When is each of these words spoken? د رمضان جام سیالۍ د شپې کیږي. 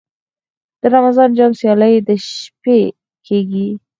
د 0.81 0.83
رمضان 0.95 1.29
جام 1.37 1.51
سیالۍ 1.59 1.93
د 2.07 2.09
شپې 2.27 2.79
کیږي. 3.27 3.67